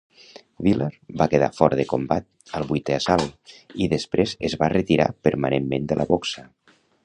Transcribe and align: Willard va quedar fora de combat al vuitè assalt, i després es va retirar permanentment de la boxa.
Willard 0.67 1.11
va 1.21 1.27
quedar 1.33 1.49
fora 1.57 1.77
de 1.79 1.85
combat 1.91 2.25
al 2.59 2.65
vuitè 2.71 2.97
assalt, 3.01 3.53
i 3.87 3.91
després 3.95 4.35
es 4.49 4.59
va 4.63 4.73
retirar 4.77 5.09
permanentment 5.29 5.89
de 5.93 6.01
la 6.01 6.13
boxa. 6.15 6.49